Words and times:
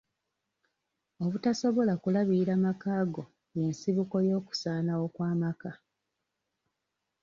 Obutasobola 1.23 1.93
kulabirira 2.01 2.53
makaago 2.65 3.23
y'ensibuko 3.57 4.15
y'okusaanawo 4.27 5.05
kw'amaka. 5.15 5.71